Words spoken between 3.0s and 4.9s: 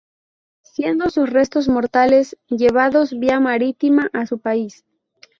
vía marítima a su país.